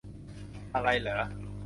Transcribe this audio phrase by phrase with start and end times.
[0.73, 1.19] อะไรเหรอ